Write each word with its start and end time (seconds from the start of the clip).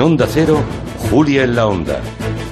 Onda 0.00 0.26
Cero, 0.32 0.60
Julia 1.10 1.44
en 1.44 1.54
la 1.54 1.66
Onda, 1.66 2.00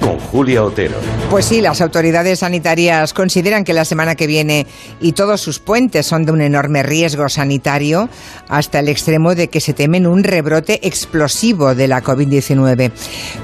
con 0.00 0.18
Julia 0.18 0.62
Otero. 0.62 0.96
Pues 1.30 1.46
sí, 1.46 1.60
las 1.60 1.80
autoridades 1.80 2.40
sanitarias 2.40 3.14
consideran 3.14 3.64
que 3.64 3.72
la 3.72 3.84
semana 3.84 4.14
que 4.14 4.26
viene 4.26 4.66
y 5.00 5.12
todos 5.12 5.40
sus 5.40 5.58
puentes 5.58 6.06
son 6.06 6.26
de 6.26 6.32
un 6.32 6.42
enorme 6.42 6.82
riesgo 6.82 7.28
sanitario, 7.28 8.08
hasta 8.48 8.80
el 8.80 8.88
extremo 8.88 9.34
de 9.34 9.48
que 9.48 9.60
se 9.60 9.72
temen 9.72 10.06
un 10.06 10.22
rebrote 10.22 10.86
explosivo 10.86 11.74
de 11.74 11.88
la 11.88 12.02
COVID-19. 12.02 12.92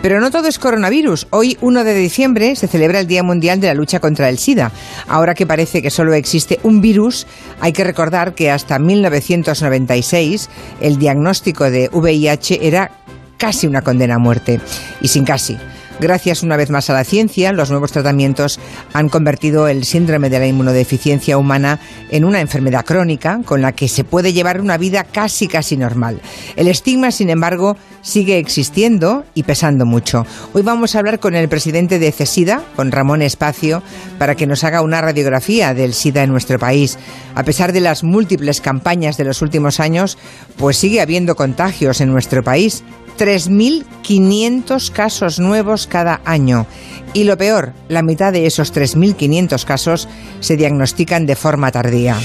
Pero 0.02 0.20
no 0.20 0.30
todo 0.30 0.48
es 0.48 0.58
coronavirus. 0.58 1.28
Hoy, 1.30 1.56
1 1.60 1.84
de 1.84 1.94
diciembre, 1.94 2.54
se 2.54 2.68
celebra 2.68 3.00
el 3.00 3.06
Día 3.06 3.22
Mundial 3.22 3.60
de 3.60 3.68
la 3.68 3.74
Lucha 3.74 4.00
contra 4.00 4.28
el 4.28 4.38
SIDA. 4.38 4.72
Ahora 5.08 5.34
que 5.34 5.46
parece 5.46 5.80
que 5.80 5.90
solo 5.90 6.12
existe 6.14 6.60
un 6.62 6.80
virus, 6.80 7.26
hay 7.60 7.72
que 7.72 7.84
recordar 7.84 8.34
que 8.34 8.50
hasta 8.50 8.78
1996 8.78 10.50
el 10.80 10.98
diagnóstico 10.98 11.70
de 11.70 11.88
VIH 11.92 12.66
era 12.66 12.90
casi 13.36 13.66
una 13.66 13.82
condena 13.82 14.16
a 14.16 14.18
muerte. 14.18 14.60
Y 15.00 15.08
sin 15.08 15.24
casi. 15.24 15.56
Gracias 15.98 16.42
una 16.42 16.58
vez 16.58 16.68
más 16.68 16.90
a 16.90 16.92
la 16.92 17.04
ciencia, 17.04 17.52
los 17.52 17.70
nuevos 17.70 17.90
tratamientos 17.90 18.60
han 18.92 19.08
convertido 19.08 19.66
el 19.66 19.84
síndrome 19.86 20.28
de 20.28 20.38
la 20.38 20.46
inmunodeficiencia 20.46 21.38
humana 21.38 21.80
en 22.10 22.26
una 22.26 22.42
enfermedad 22.42 22.84
crónica 22.84 23.40
con 23.46 23.62
la 23.62 23.72
que 23.72 23.88
se 23.88 24.04
puede 24.04 24.34
llevar 24.34 24.60
una 24.60 24.76
vida 24.76 25.04
casi 25.04 25.48
casi 25.48 25.78
normal. 25.78 26.20
El 26.54 26.68
estigma, 26.68 27.10
sin 27.12 27.30
embargo, 27.30 27.78
sigue 28.02 28.36
existiendo 28.36 29.24
y 29.32 29.44
pesando 29.44 29.86
mucho. 29.86 30.26
Hoy 30.52 30.60
vamos 30.60 30.94
a 30.94 30.98
hablar 30.98 31.18
con 31.18 31.34
el 31.34 31.48
presidente 31.48 31.98
de 31.98 32.12
CESIDA, 32.12 32.62
con 32.76 32.92
Ramón 32.92 33.22
Espacio, 33.22 33.82
para 34.18 34.34
que 34.34 34.46
nos 34.46 34.64
haga 34.64 34.82
una 34.82 35.00
radiografía 35.00 35.72
del 35.72 35.94
SIDA 35.94 36.24
en 36.24 36.30
nuestro 36.30 36.58
país. 36.58 36.98
A 37.34 37.42
pesar 37.42 37.72
de 37.72 37.80
las 37.80 38.04
múltiples 38.04 38.60
campañas 38.60 39.16
de 39.16 39.24
los 39.24 39.40
últimos 39.40 39.80
años, 39.80 40.18
pues 40.58 40.76
sigue 40.76 41.00
habiendo 41.00 41.36
contagios 41.36 42.02
en 42.02 42.12
nuestro 42.12 42.44
país 42.44 42.84
3.500 43.16 44.90
casos 44.90 45.38
nuevos 45.38 45.86
cada 45.86 46.20
año. 46.24 46.66
Y 47.14 47.24
lo 47.24 47.36
peor, 47.36 47.72
la 47.88 48.02
mitad 48.02 48.32
de 48.32 48.46
esos 48.46 48.74
3.500 48.74 49.64
casos 49.64 50.08
se 50.40 50.56
diagnostican 50.56 51.26
de 51.26 51.36
forma 51.36 51.70
tardía. 51.70 52.16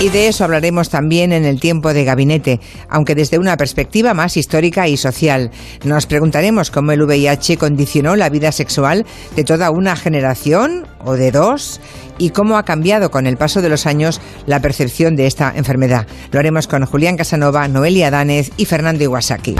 Y 0.00 0.08
de 0.08 0.28
eso 0.28 0.44
hablaremos 0.44 0.88
también 0.88 1.30
en 1.30 1.44
el 1.44 1.60
tiempo 1.60 1.92
de 1.92 2.04
gabinete, 2.04 2.58
aunque 2.88 3.14
desde 3.14 3.38
una 3.38 3.58
perspectiva 3.58 4.14
más 4.14 4.38
histórica 4.38 4.88
y 4.88 4.96
social. 4.96 5.50
Nos 5.84 6.06
preguntaremos 6.06 6.70
cómo 6.70 6.92
el 6.92 7.02
VIH 7.02 7.58
condicionó 7.58 8.16
la 8.16 8.30
vida 8.30 8.50
sexual 8.50 9.04
de 9.36 9.44
toda 9.44 9.70
una 9.70 9.96
generación 9.96 10.86
o 11.04 11.16
de 11.16 11.30
dos 11.32 11.82
y 12.20 12.30
cómo 12.30 12.56
ha 12.56 12.64
cambiado 12.64 13.10
con 13.10 13.26
el 13.26 13.36
paso 13.36 13.62
de 13.62 13.70
los 13.70 13.86
años 13.86 14.20
la 14.46 14.60
percepción 14.60 15.16
de 15.16 15.26
esta 15.26 15.52
enfermedad. 15.56 16.06
Lo 16.30 16.38
haremos 16.38 16.68
con 16.68 16.84
Julián 16.84 17.16
Casanova, 17.16 17.66
Noelia 17.66 18.10
Danez 18.10 18.52
y 18.56 18.66
Fernando 18.66 19.02
Iwasaki. 19.02 19.56